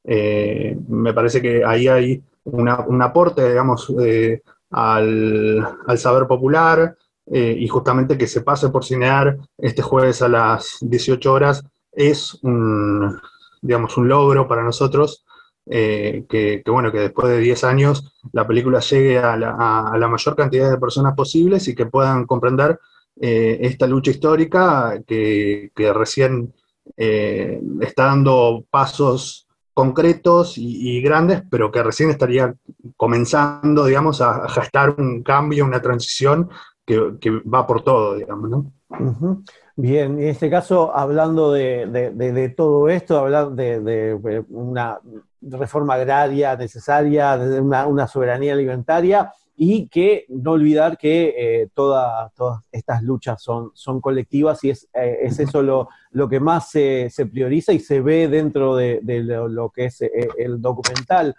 eh, 0.04 0.76
me 0.88 1.12
parece 1.14 1.40
que 1.40 1.64
ahí 1.64 1.88
hay 1.88 2.22
un 2.44 3.02
aporte, 3.02 3.48
digamos, 3.48 3.92
eh, 4.00 4.42
al, 4.70 5.78
saber 5.96 6.26
popular 6.26 6.96
eh, 7.26 7.56
y 7.58 7.68
justamente 7.68 8.18
que 8.18 8.26
se 8.26 8.40
pase 8.40 8.70
por 8.70 8.84
cinear 8.84 9.36
este 9.58 9.82
jueves 9.82 10.22
a 10.22 10.28
las 10.28 10.78
18 10.80 11.32
horas 11.32 11.64
es 11.92 12.38
un, 12.42 13.20
digamos, 13.60 13.96
un 13.96 14.08
logro 14.08 14.48
para 14.48 14.64
nosotros. 14.64 15.24
Que, 15.68 16.62
bueno, 16.66 16.90
que 16.90 16.98
después 16.98 17.28
de 17.28 17.38
10 17.38 17.64
años 17.64 18.12
la 18.32 18.46
película 18.46 18.80
llegue 18.80 19.18
a 19.18 19.36
la, 19.36 20.08
mayor 20.08 20.36
cantidad 20.36 20.70
de 20.70 20.78
personas 20.78 21.14
posibles 21.14 21.68
y 21.68 21.74
que 21.74 21.86
puedan 21.86 22.26
comprender 22.26 22.78
esta 23.16 23.86
lucha 23.86 24.10
histórica 24.10 25.00
que, 25.06 25.70
recién 25.94 26.52
está 26.96 28.06
dando 28.06 28.64
pasos 28.70 29.46
concretos 29.74 30.54
y, 30.56 31.00
grandes, 31.00 31.42
pero 31.50 31.70
que 31.70 31.82
recién 31.82 32.10
estaría 32.10 32.54
comenzando, 32.96 33.86
digamos, 33.86 34.20
a, 34.20 34.48
gestar 34.48 34.94
un 34.98 35.22
cambio, 35.22 35.64
una 35.64 35.80
transición 35.80 36.50
que, 36.84 36.98
va 37.52 37.66
por 37.66 37.82
todo, 37.82 38.16
digamos, 38.16 38.50
¿no? 38.50 38.72
Bien, 39.74 40.18
en 40.18 40.28
este 40.28 40.50
caso, 40.50 40.94
hablando 40.94 41.52
de, 41.52 42.54
todo 42.56 42.88
esto, 42.88 43.18
hablando 43.18 43.54
de, 43.54 44.44
una 44.50 44.98
reforma 45.42 45.94
agraria 45.94 46.56
necesaria, 46.56 47.36
de 47.36 47.60
una 47.60 48.06
soberanía 48.06 48.52
alimentaria, 48.52 49.32
y 49.64 49.88
que 49.88 50.24
no 50.28 50.52
olvidar 50.52 50.96
que 50.96 51.34
eh, 51.36 51.68
todas 51.74 52.32
estas 52.70 53.02
luchas 53.02 53.42
son, 53.42 53.70
son 53.74 54.00
colectivas 54.00 54.64
y 54.64 54.70
es, 54.70 54.88
eh, 54.94 55.18
es 55.22 55.38
eso 55.38 55.62
lo, 55.62 55.88
lo, 56.10 56.28
que 56.28 56.40
más 56.40 56.70
se, 56.70 57.10
se, 57.10 57.26
prioriza 57.26 57.72
y 57.72 57.78
se 57.78 58.00
ve 58.00 58.28
dentro 58.28 58.74
de, 58.74 59.00
lo, 59.04 59.70
que 59.70 59.86
es 59.86 60.02
eh, 60.02 60.10
el 60.38 60.60
documental. 60.60 61.36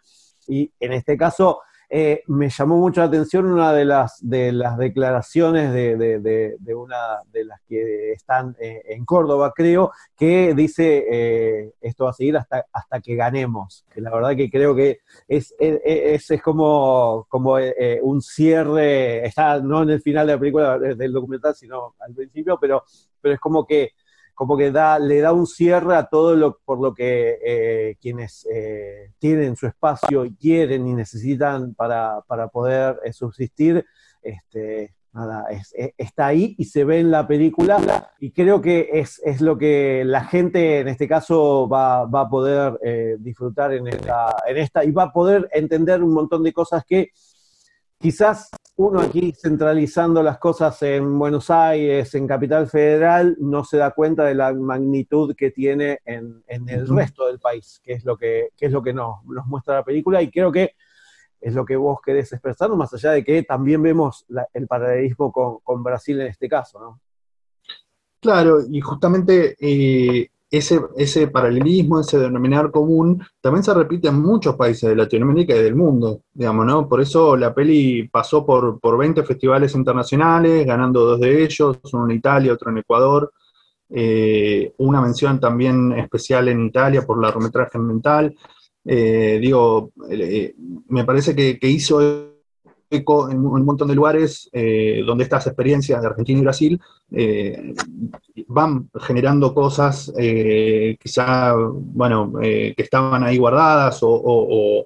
Y 0.48 0.72
en 0.80 0.94
este 0.94 1.18
caso, 1.18 1.62
eh, 1.90 2.24
me 2.28 2.50
llamó 2.50 2.78
mucho 2.78 3.02
la 3.02 3.08
atención 3.08 3.46
una 3.46 3.74
de 3.74 3.86
las, 3.86 4.18
de 4.22 4.52
las 4.52 4.78
declaraciones 4.78 5.74
de, 5.74 6.58
una 6.76 7.22
de 7.32 7.46
las 7.46 7.62
que 7.68 8.14
están 8.14 8.56
eh, 8.60 8.82
en 8.88 9.06
Córdoba, 9.06 9.54
creo, 9.56 9.92
que 10.18 10.54
dice 10.56 11.06
eh, 11.10 11.74
esto 11.82 12.06
va 12.06 12.12
a 12.12 12.14
seguir 12.14 12.38
hasta, 12.38 12.66
hasta 12.72 13.00
que 13.02 13.16
ganemos. 13.16 13.86
Que 13.94 14.02
la 14.02 14.12
verdad 14.12 14.36
que 14.36 14.50
creo 14.50 14.76
que 14.76 15.00
es, 15.28 15.54
es, 15.60 16.32
es 16.32 16.42
como, 16.42 17.26
como 17.30 17.58
un 18.02 18.22
cierre, 18.22 19.26
está 19.26 19.60
no 19.60 19.84
en 19.84 19.92
el 19.92 20.02
final 20.02 20.28
de 20.28 20.34
la 20.34 20.40
película 20.40 20.80
del 20.80 21.14
documental, 21.14 21.56
sino 21.56 21.96
al 22.00 22.14
principio, 22.14 22.58
pero, 22.60 22.84
pero 23.22 23.36
es 23.36 23.40
como 23.40 23.66
que 23.66 23.92
como 24.34 24.58
que 24.58 24.72
da, 24.72 25.00
le 25.00 25.20
da 25.20 25.32
un 25.32 25.46
cierre 25.46 25.96
a 25.96 26.06
todo 26.06 26.36
lo 26.36 26.60
por 26.66 26.80
lo 26.82 26.94
que 26.94 27.40
eh, 27.46 27.98
quienes 28.02 28.48
eh, 28.52 29.12
tienen 29.20 29.56
su 29.56 29.68
espacio 29.68 30.26
y 30.26 30.36
quieren 30.36 30.88
y 30.88 30.94
necesitan 30.94 31.74
para, 31.76 32.24
poder 32.52 33.00
eh, 33.04 33.14
subsistir, 33.14 33.86
este, 34.22 34.96
nada, 35.14 35.46
está 35.98 36.28
ahí 36.28 36.56
y 36.58 36.66
se 36.66 36.84
ve 36.84 37.00
en 37.00 37.12
la 37.12 37.28
película. 37.28 38.10
Y 38.20 38.32
creo 38.32 38.62
que 38.62 38.90
es, 38.94 39.42
lo 39.42 39.58
que 39.58 40.04
la 40.06 40.26
gente 40.26 40.80
en 40.80 40.88
este 40.88 41.08
caso 41.08 41.70
va, 41.70 42.02
a 42.02 42.30
poder 42.30 42.80
disfrutar 43.20 43.74
en 43.74 43.88
esta, 43.88 44.36
en 44.48 44.58
esta 44.58 44.84
y 44.84 44.92
va 44.92 45.04
a 45.04 45.14
poder 45.14 45.50
entender 45.54 46.02
un 46.02 46.14
montón 46.14 46.42
de 46.44 46.54
cosas 46.54 46.84
que 46.86 47.12
quizás 48.00 48.50
uno 48.76 49.02
aquí 49.02 49.34
centralizando 49.34 50.24
las 50.24 50.40
cosas 50.40 50.82
en 50.82 51.20
Buenos 51.20 51.52
Aires, 51.52 52.16
en 52.16 52.28
Capital 52.28 52.68
Federal, 52.68 53.36
no 53.40 53.64
se 53.64 53.78
da 53.78 53.92
cuenta 53.92 54.26
de 54.26 54.34
la 54.34 54.52
magnitud 54.54 55.36
que 55.36 55.52
tiene 55.52 56.00
en, 56.06 56.44
el 56.48 56.88
resto 56.88 57.28
del 57.28 57.40
país, 57.40 57.80
que 57.84 57.94
es 57.94 58.04
lo 58.04 58.18
que, 58.18 58.50
es 58.60 58.72
lo 58.72 58.82
que 58.82 58.94
nos, 58.94 59.24
muestra 59.24 59.76
la 59.76 59.84
película, 59.84 60.22
y 60.22 60.32
creo 60.32 60.52
que 60.52 60.76
es 61.40 61.54
lo 61.54 61.66
que 61.66 61.76
vos 61.76 62.00
querés 62.04 62.32
expresar, 62.34 62.70
más 62.72 62.94
allá 62.94 63.12
de 63.12 63.24
que 63.24 63.44
también 63.44 63.82
vemos 63.82 64.26
el 64.54 64.68
paralelismo 64.68 65.32
con, 65.32 65.84
Brasil 65.84 66.20
en 66.22 66.28
este 66.28 66.50
caso, 66.50 66.80
¿no? 66.80 67.00
Claro, 68.22 68.60
y 68.72 68.80
justamente 68.80 69.56
eh, 69.60 70.32
ese, 70.58 70.80
ese 70.96 71.28
paralelismo, 71.30 72.00
ese 72.00 72.20
denominador 72.20 72.72
común, 72.72 73.24
también 73.42 73.64
se 73.64 73.74
repite 73.74 74.10
en 74.10 74.22
muchos 74.22 74.56
países 74.56 74.88
de 74.88 74.96
Latinoamérica 74.96 75.56
y 75.56 75.64
del 75.64 75.76
mundo, 75.76 76.22
digamos, 76.32 76.68
¿no? 76.68 76.88
Por 76.88 77.02
eso 77.02 77.36
la 77.36 77.56
peli 77.56 78.08
pasó 78.08 78.46
por, 78.46 78.80
por 78.80 78.96
20 79.00 79.24
festivales 79.24 79.74
internacionales, 79.74 80.64
ganando 80.64 81.06
dos 81.06 81.20
de 81.20 81.44
ellos, 81.44 81.80
uno 81.92 82.06
en 82.06 82.18
Italia, 82.18 82.54
otro 82.54 82.70
en 82.70 82.78
Ecuador, 82.78 83.34
eh, 83.90 84.72
una 84.78 85.02
mención 85.02 85.40
también 85.40 85.92
especial 85.94 86.48
en 86.48 86.68
Italia 86.68 87.02
por 87.04 87.18
la 87.18 87.30
largometraje 87.30 87.80
mental. 87.80 88.36
Eh, 88.86 89.40
digo, 89.42 89.92
eh, 90.12 90.54
me 90.90 91.04
parece 91.04 91.36
que 91.36 91.68
hizo 91.68 92.33
en 92.98 93.46
un 93.46 93.66
montón 93.66 93.88
de 93.88 93.96
lugares 93.96 94.50
eh, 94.52 95.04
donde 95.06 95.24
estas 95.24 95.48
experiencias 95.48 96.02
de 96.02 96.08
Argentina 96.08 96.40
y 96.40 96.44
Brasil 96.44 96.82
eh, 97.12 97.74
van 98.48 98.90
generando 99.00 99.54
cosas 99.54 100.14
eh, 100.18 100.98
quizá, 101.00 101.56
bueno, 101.56 102.34
que 102.40 102.76
estaban 102.78 103.24
ahí 103.24 103.38
guardadas 103.38 104.00
o, 104.02 104.86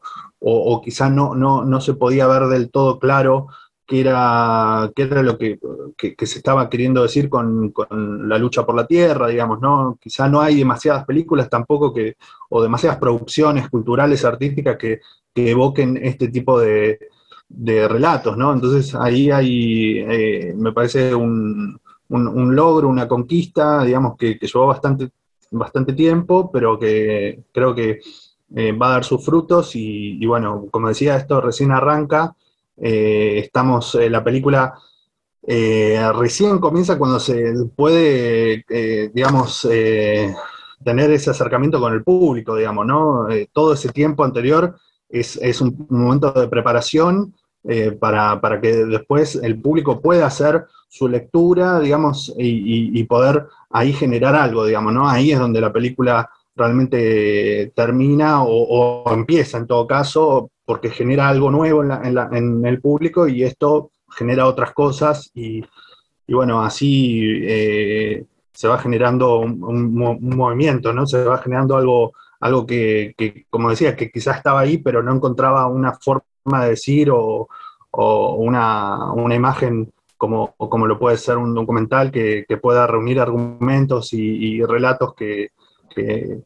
quizá 0.84 1.10
no, 1.10 1.36
no, 1.36 1.82
se 1.82 1.94
podía 1.96 2.28
ver 2.28 2.48
del 2.48 2.70
todo 2.70 3.00
claro 3.00 3.48
qué 3.86 4.02
era, 4.02 4.92
qué 4.96 5.04
era 5.04 5.22
lo 5.24 5.38
que, 5.38 5.60
se 5.98 6.38
estaba 6.38 6.70
queriendo 6.70 7.04
decir 7.04 7.30
con, 7.30 7.74
la 8.28 8.38
lucha 8.38 8.66
por 8.66 8.76
la 8.76 8.88
tierra, 8.88 9.28
digamos, 9.28 9.60
¿no? 9.62 9.98
Quizá 10.02 10.28
no 10.28 10.42
hay 10.42 10.56
demasiadas 10.56 11.06
películas 11.06 11.50
tampoco 11.50 11.94
que, 11.94 12.16
o 12.50 12.62
demasiadas 12.62 13.00
producciones 13.00 13.70
culturales, 13.70 14.26
artísticas 14.26 14.78
que 14.78 15.00
evoquen 15.36 15.98
este 15.98 16.30
tipo 16.30 16.60
de, 16.60 17.00
de 17.50 17.88
relatos, 17.88 18.38
¿no? 18.38 18.54
Entonces 18.54 18.94
ahí 18.96 19.32
hay, 19.32 20.00
eh, 20.00 20.54
me 20.56 20.74
parece 20.74 21.16
un, 21.16 21.80
logro, 22.10 22.88
una 22.88 23.08
conquista, 23.08 23.84
digamos, 23.84 24.18
que, 24.18 24.38
llevó 24.42 24.68
bastante, 24.68 25.10
bastante 25.52 25.94
tiempo, 25.94 26.52
pero 26.52 26.78
que 26.80 27.44
creo 27.52 27.74
que 27.74 28.00
eh, 28.56 28.72
va 28.72 28.88
a 28.88 28.92
dar 28.92 29.04
sus 29.04 29.26
frutos 29.26 29.72
y, 29.76 30.26
bueno, 30.26 30.68
como 30.72 30.90
decía, 30.90 31.18
esto 31.18 31.42
recién 31.42 31.72
arranca, 31.72 32.36
eh, 32.78 33.40
estamos, 33.40 33.96
la 33.96 34.24
película 34.24 34.74
recién 35.44 36.60
comienza 36.60 36.98
cuando 36.98 37.22
se 37.22 37.54
puede, 37.74 38.66
digamos, 39.14 39.62
tener 40.84 41.12
ese 41.12 41.30
acercamiento 41.30 41.80
con 41.80 41.94
el 41.94 42.04
público, 42.04 42.56
digamos, 42.56 42.86
¿no? 42.86 43.28
todo 43.54 43.74
ese 43.74 43.90
tiempo 43.90 44.26
anterior 44.26 44.76
es, 45.10 45.62
un 45.62 45.88
momento 45.90 46.32
de 46.32 46.48
preparación 46.48 47.34
eh, 47.64 47.92
para, 47.92 48.40
que 48.62 48.86
después 48.86 49.36
el 49.36 49.60
público 49.60 50.02
pueda 50.02 50.28
hacer 50.28 50.66
su 50.88 51.08
lectura, 51.08 51.80
digamos, 51.80 52.34
y, 52.38 53.04
poder 53.06 53.46
ahí 53.70 53.94
generar 53.94 54.36
algo, 54.36 54.66
digamos, 54.66 54.94
¿no? 54.94 55.10
Ahí 55.10 55.32
es 55.32 55.40
donde 55.40 55.62
la 55.62 55.74
película 55.74 56.30
realmente 56.56 57.72
termina 57.76 58.44
o, 58.44 59.04
empieza 59.14 59.58
en 59.58 59.68
todo 59.68 59.86
caso, 59.86 60.50
porque 60.66 60.90
genera 60.90 61.28
algo 61.28 61.52
nuevo 61.52 61.84
en, 61.84 62.66
el 62.66 62.82
público 62.82 63.28
y 63.28 63.44
esto 63.44 63.92
genera 64.10 64.48
otras 64.48 64.74
cosas 64.74 65.30
y, 65.34 65.64
bueno, 66.30 66.62
así 66.62 67.22
eh, 67.44 68.26
se 68.52 68.68
va 68.68 68.78
generando 68.80 69.40
un, 69.40 69.62
un, 69.64 70.36
movimiento, 70.36 70.94
¿no? 70.94 71.06
Se 71.06 71.24
va 71.24 71.38
generando 71.38 71.76
algo 71.78 72.14
algo 72.40 72.66
que, 72.66 73.16
como 73.50 73.70
decía, 73.70 73.96
que 73.96 74.12
quizás 74.12 74.38
estaba 74.38 74.62
ahí, 74.62 74.78
pero 74.78 75.02
no 75.02 75.14
encontraba 75.14 75.68
una 75.68 75.94
forma 75.94 76.64
de 76.64 76.70
decir 76.70 77.10
o, 77.12 77.48
una, 77.92 79.36
imagen 79.36 79.92
como, 80.18 80.54
como 80.58 80.86
lo 80.86 81.00
puede 81.00 81.18
ser 81.18 81.38
un 81.38 81.54
documental 81.54 82.12
que, 82.12 82.46
pueda 82.62 82.86
reunir 82.86 83.20
argumentos 83.20 84.14
y, 84.14 84.62
relatos 84.64 85.14
que, 85.16 85.52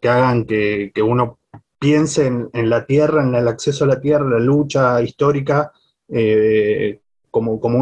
hagan 0.03 0.45
que, 0.45 0.91
uno 1.03 1.39
piense 1.79 2.27
en, 2.27 2.69
la 2.69 2.85
tierra, 2.85 3.23
en 3.23 3.35
el 3.35 3.47
acceso 3.47 3.83
a 3.83 3.87
la 3.87 3.99
tierra, 3.99 4.29
la 4.29 4.39
lucha 4.39 5.01
histórica, 5.01 5.71
eh, 6.07 6.99
como, 7.29 7.59
como 7.59 7.79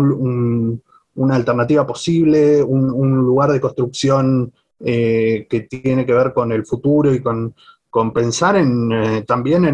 una 1.16 1.36
alternativa 1.36 1.86
posible, 1.86 2.64
un, 2.64 3.18
lugar 3.18 3.52
de 3.52 3.62
construcción 3.62 4.52
eh, 4.80 5.46
que 5.50 5.62
tiene 5.62 6.06
que 6.06 6.14
ver 6.14 6.34
con 6.34 6.52
el 6.52 6.66
futuro 6.66 7.14
y 7.14 7.22
con, 7.22 7.54
con 7.90 8.14
pensar 8.14 8.56
en, 8.56 8.92
eh, 8.92 9.24
también 9.24 9.66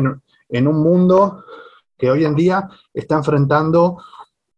en, 0.49 0.67
un 0.67 0.81
mundo 0.81 1.43
que 1.97 2.09
hoy 2.09 2.23
en 2.23 2.35
día 2.35 2.69
está 2.93 3.15
enfrentando 3.15 3.97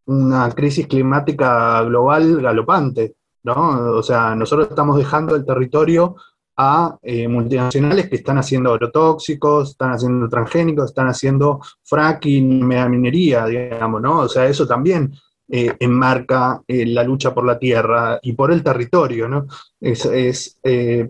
una 0.06 0.50
crisis 0.52 0.88
climática 0.88 1.82
global 1.84 2.42
galopante, 2.42 3.16
¿no? 3.44 3.96
O 3.96 4.04
sea, 4.04 4.36
nosotros 4.36 4.70
estamos 4.70 4.98
dejando 4.98 5.36
el 5.36 5.46
territorio 5.46 6.16
a 6.56 6.98
eh, 7.02 7.28
multinacionales 7.28 8.10
que 8.10 8.18
están 8.18 8.38
haciendo 8.38 8.74
agrotóxicos, 8.74 9.72
están 9.72 9.92
haciendo 9.92 10.28
transgénicos, 10.30 10.86
están 10.86 11.08
haciendo 11.08 11.60
fracking, 11.84 12.68
minería, 12.68 13.46
digamos, 13.46 14.02
¿no? 14.02 14.20
O 14.20 14.30
sea, 14.30 14.48
eso 14.48 14.68
también 14.68 15.14
eh, 15.50 15.76
enmarca 15.80 16.62
la 16.68 17.04
lucha 17.04 17.34
por 17.34 17.46
la 17.46 17.60
tierra 17.60 18.20
y 18.22 18.34
por 18.34 18.52
el 18.52 18.64
territorio, 18.64 19.28
¿no? 19.28 19.48
Es 19.80 20.60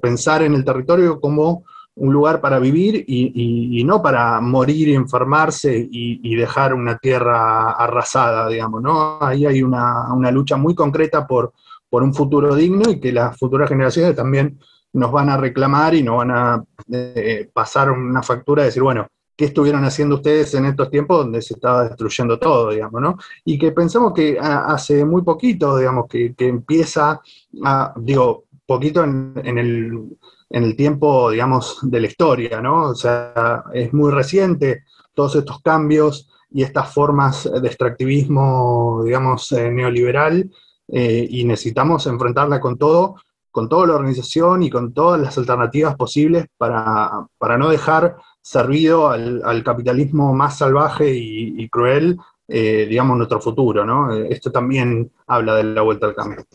pensar 0.02 0.44
en 0.44 0.54
el 0.56 0.66
territorio 0.66 1.20
como 1.20 1.64
un 2.00 2.14
lugar 2.14 2.40
para 2.40 2.60
vivir 2.60 3.04
y, 3.08 3.84
no 3.84 4.02
para 4.02 4.40
morir, 4.40 4.90
enfermarse 4.90 5.88
y, 5.92 6.36
dejar 6.36 6.74
una 6.74 6.98
tierra 6.98 7.72
arrasada, 7.72 8.48
digamos, 8.48 8.82
¿no? 8.82 9.18
Ahí 9.22 9.46
hay 9.46 9.64
una, 9.64 10.32
lucha 10.32 10.58
muy 10.58 10.76
concreta 10.76 11.26
por, 11.26 11.54
por, 11.90 12.04
un 12.04 12.14
futuro 12.14 12.56
digno 12.56 12.90
y 12.90 13.00
que 13.00 13.12
las 13.12 13.38
futuras 13.38 13.70
generaciones 13.70 14.16
también 14.16 14.60
nos 14.94 15.12
van 15.12 15.30
a 15.30 15.38
reclamar 15.38 15.96
y 15.96 16.04
nos 16.04 16.18
van 16.18 16.32
a 16.32 16.64
eh, 16.92 17.50
pasar 17.52 17.92
una 17.92 18.22
factura 18.22 18.62
de 18.62 18.68
decir, 18.68 18.84
bueno, 18.84 19.08
¿qué 19.36 19.46
estuvieron 19.46 19.84
haciendo 19.84 20.16
ustedes 20.16 20.54
en 20.54 20.66
estos 20.66 20.92
tiempos 20.92 21.18
donde 21.18 21.42
se 21.42 21.56
estaba 21.56 21.84
destruyendo 21.88 22.38
todo, 22.38 22.70
digamos, 22.70 23.02
¿no? 23.02 23.18
Y 23.44 23.58
que 23.58 23.72
pensamos 23.72 24.14
que 24.14 24.38
hace 24.40 25.04
muy 25.04 25.24
poquito, 25.24 25.78
digamos, 25.78 26.06
que, 26.08 26.34
empieza 26.38 27.22
a, 27.64 27.94
digo, 27.98 28.46
poquito 28.68 29.04
en 29.04 29.58
el 29.58 30.18
en 30.50 30.64
el 30.64 30.76
tiempo, 30.76 31.32
digamos, 31.32 31.80
de 31.82 32.00
la 32.00 32.08
historia, 32.08 32.62
¿no? 32.62 32.90
O 32.90 32.96
sea, 32.96 33.64
es 33.74 33.94
muy 33.94 34.12
reciente 34.12 34.84
todos 35.14 35.36
estos 35.36 35.62
cambios 35.62 36.30
y 36.52 36.64
estas 36.64 36.94
formas 36.94 37.50
de 37.52 37.68
extractivismo, 37.68 39.02
digamos, 39.04 39.52
eh, 39.52 39.70
neoliberal, 39.70 40.50
eh, 40.88 41.28
y 41.30 41.44
necesitamos 41.44 42.08
enfrentarla 42.08 42.62
con 42.62 42.78
todo, 42.78 43.16
con 43.52 43.68
toda 43.68 43.88
la 43.88 43.96
organización 43.96 44.64
y 44.64 44.70
con 44.70 44.94
todas 44.94 45.20
las 45.20 45.38
alternativas 45.38 45.96
posibles 45.96 46.46
para, 46.58 47.28
no 47.58 47.70
dejar 47.70 48.16
servido 48.42 49.10
al, 49.10 49.64
capitalismo 49.66 50.34
más 50.34 50.60
salvaje 50.60 51.12
y, 51.14 51.68
cruel, 51.68 52.18
eh, 52.48 52.86
digamos, 52.88 53.18
nuestro 53.18 53.42
futuro, 53.42 53.86
¿no? 53.86 54.14
Esto 54.14 54.52
también 54.52 55.12
habla 55.26 55.56
de 55.56 55.64
la 55.66 55.82
vuelta 55.82 56.06
al 56.06 56.16
cambio. 56.16 56.46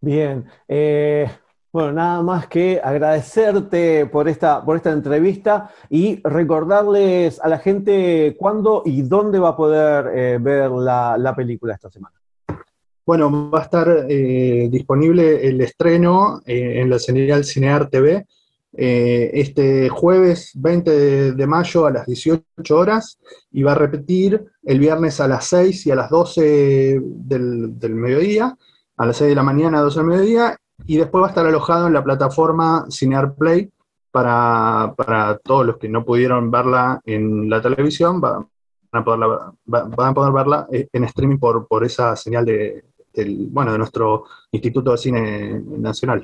Bien 0.00 0.44
Bueno, 1.74 1.90
nada 1.90 2.22
más 2.22 2.46
que 2.46 2.80
agradecerte 2.80 4.06
por 4.06 4.28
esta, 4.28 4.64
por 4.64 4.76
esta 4.76 4.92
entrevista 4.92 5.72
y 5.90 6.20
recordarles 6.22 7.40
a 7.40 7.48
la 7.48 7.58
gente 7.58 8.36
cuándo 8.38 8.84
y 8.86 9.02
dónde 9.02 9.40
va 9.40 9.48
a 9.48 9.56
poder 9.56 10.06
eh, 10.14 10.38
ver 10.40 10.70
la, 10.70 11.34
película 11.36 11.74
esta 11.74 11.90
semana. 11.90 12.14
Bueno, 13.04 13.50
va 13.50 13.58
a 13.58 13.62
estar 13.62 14.06
eh, 14.08 14.68
disponible 14.70 15.48
el 15.48 15.60
estreno 15.62 16.42
eh, 16.46 16.80
en 16.80 16.90
la 16.90 17.00
señal 17.00 17.44
Cinear 17.44 17.90
TV 17.90 18.24
este 18.76 19.88
jueves 19.88 20.52
20 20.54 21.32
de, 21.32 21.46
mayo 21.48 21.86
a 21.86 21.90
las 21.90 22.06
18 22.06 22.44
horas 22.70 23.18
y 23.50 23.64
va 23.64 23.72
a 23.72 23.76
repetir 23.76 24.44
el 24.62 24.78
viernes 24.78 25.18
a 25.18 25.26
las 25.26 25.46
6 25.46 25.86
y 25.86 25.90
a 25.90 25.96
las 25.96 26.08
12 26.08 27.00
del, 27.02 27.78
del 27.80 27.94
mediodía, 27.96 28.56
a 28.96 29.06
las 29.06 29.16
6 29.16 29.30
de 29.30 29.34
la 29.34 29.42
mañana 29.42 29.78
a 29.78 29.82
12 29.82 29.98
del 29.98 30.06
mediodía 30.06 30.56
y 30.86 30.96
después 30.96 31.22
va 31.22 31.26
a 31.26 31.30
estar 31.30 31.46
alojado 31.46 31.86
en 31.86 31.92
la 31.92 32.04
plataforma 32.04 32.86
Cinear 32.90 33.34
Play 33.34 33.70
para, 34.10 34.94
todos 35.42 35.66
los 35.66 35.76
que 35.78 35.88
no 35.88 36.04
pudieron 36.04 36.50
verla 36.50 37.00
en 37.04 37.50
la 37.50 37.60
televisión, 37.60 38.20
van 38.20 38.46
a, 38.92 39.04
poder 39.04 40.32
verla 40.32 40.68
eh, 40.70 40.86
en 40.92 41.04
streaming 41.04 41.38
por, 41.38 41.66
por 41.66 41.84
esa 41.84 42.14
señal 42.14 42.44
de, 42.44 42.84
bueno, 43.50 43.72
de 43.72 43.78
nuestro 43.78 44.24
Instituto 44.52 44.92
de 44.92 44.98
Cine 44.98 45.62
Nacional. 45.78 46.22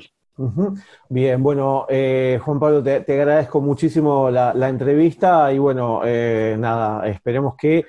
Bien, 1.09 1.43
bueno, 1.43 1.85
eh, 1.89 2.39
Juan 2.43 2.59
Pablo, 2.59 2.81
te, 2.81 2.95
agradezco 2.99 3.59
muchísimo 3.61 4.31
la, 4.31 4.69
entrevista 4.69 5.51
y 5.51 5.59
bueno, 5.59 6.01
eh, 6.05 6.55
nada, 6.57 7.07
esperemos 7.07 7.55
que 7.55 7.85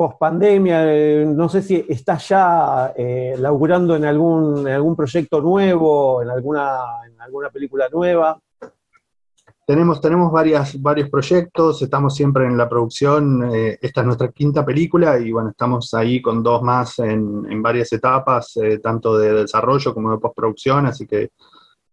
post 0.00 0.16
pandemia, 0.18 0.78
eh, 0.86 1.26
no 1.26 1.46
sé 1.50 1.60
si 1.60 1.84
estás 1.86 2.26
ya 2.30 2.94
eh, 2.96 3.34
laburando 3.36 3.94
en 3.94 4.06
algún, 4.06 4.66
algún 4.66 4.96
proyecto 4.96 5.42
nuevo, 5.42 6.22
en 6.22 6.30
alguna, 6.30 6.78
en 7.06 7.20
alguna 7.20 7.50
película 7.50 7.86
nueva. 7.92 8.40
Tenemos, 9.66 10.00
tenemos 10.00 10.32
varios 10.32 11.10
proyectos, 11.10 11.82
estamos 11.82 12.14
siempre 12.14 12.46
en 12.46 12.56
la 12.56 12.66
producción, 12.66 13.54
eh, 13.54 13.78
esta 13.82 14.00
es 14.00 14.06
nuestra 14.06 14.32
quinta 14.32 14.64
película 14.64 15.18
y 15.18 15.32
bueno, 15.32 15.50
estamos 15.50 15.92
ahí 15.92 16.22
con 16.22 16.42
dos 16.42 16.62
más 16.62 16.98
en, 17.00 17.60
varias 17.60 17.92
etapas, 17.92 18.58
tanto 18.82 19.18
de 19.18 19.34
desarrollo 19.34 19.92
como 19.92 20.12
de 20.12 20.18
postproducción, 20.18 20.86
así 20.86 21.06
que 21.06 21.32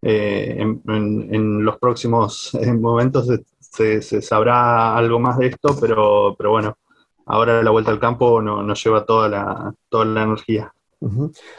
en, 0.01 1.65
los 1.65 1.77
próximos 1.77 2.57
momentos 2.79 3.27
se, 3.59 4.01
se, 4.01 4.21
sabrá 4.21 4.95
algo 4.95 5.19
más 5.19 5.37
de 5.37 5.47
esto, 5.47 5.75
pero, 5.77 6.33
pero 6.37 6.51
bueno, 6.51 6.77
ahora 7.27 7.61
la 7.61 7.71
vuelta 7.71 7.91
al 7.91 7.99
campo 7.99 8.41
nos 8.41 8.83
lleva 8.83 9.05
toda 9.05 9.29
la, 9.29 9.73
toda 9.89 10.05
la 10.05 10.23
energía. 10.23 10.73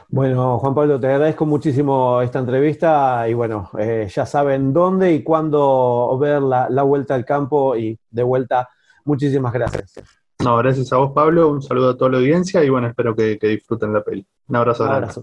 Bueno, 0.09 0.59
Juan 0.59 0.75
Pablo, 0.75 0.99
te 0.99 1.07
agradezco 1.07 1.47
muchísimo 1.47 2.21
esta 2.23 2.41
entrevista 2.41 3.29
y 3.29 3.35
bueno, 3.35 3.71
eh, 3.79 4.09
ya 4.13 4.27
saben 4.27 4.73
dónde 4.73 5.13
y 5.13 5.23
cuándo 5.23 6.19
ver 6.21 6.43
la, 6.43 6.69
la 6.69 6.83
vuelta 6.83 7.15
al 7.15 7.25
campo 7.25 7.77
y 7.77 7.97
de 8.11 8.23
vuelta, 8.25 8.69
muchísimas 9.05 9.53
gracias. 9.53 9.95
No, 10.45 10.57
gracias 10.59 10.93
a 10.93 10.99
vos, 10.99 11.13
Pablo. 11.13 11.49
Un 11.49 11.63
saludo 11.63 11.91
a 11.91 11.97
toda 11.97 12.13
la 12.13 12.19
audiencia 12.19 12.63
y 12.63 12.69
bueno, 12.69 12.87
espero 12.87 13.15
que, 13.15 13.39
disfruten 13.41 13.93
la 13.93 14.03
peli. 14.03 14.25
Un 14.47 14.57
abrazo. 14.57 14.85
Un 14.85 14.91
abrazo. 14.91 15.23